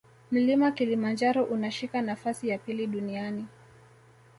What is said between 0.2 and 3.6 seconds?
mlima kilimanjaro unashika nafasi ya pili duniani